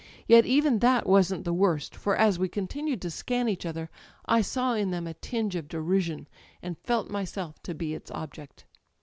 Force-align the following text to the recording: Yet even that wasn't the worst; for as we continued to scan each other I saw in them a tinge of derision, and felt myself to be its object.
Yet 0.27 0.47
even 0.47 0.79
that 0.79 1.05
wasn't 1.05 1.43
the 1.43 1.53
worst; 1.53 1.95
for 1.95 2.15
as 2.15 2.39
we 2.39 2.49
continued 2.49 3.03
to 3.03 3.11
scan 3.11 3.47
each 3.47 3.67
other 3.67 3.91
I 4.25 4.41
saw 4.41 4.73
in 4.73 4.89
them 4.89 5.05
a 5.05 5.13
tinge 5.13 5.55
of 5.55 5.67
derision, 5.67 6.27
and 6.59 6.75
felt 6.79 7.11
myself 7.11 7.61
to 7.61 7.75
be 7.75 7.93
its 7.93 8.09
object. 8.09 8.65